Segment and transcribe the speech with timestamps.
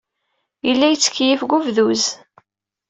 [0.67, 2.03] Yella yettkeyyif deg ubduz.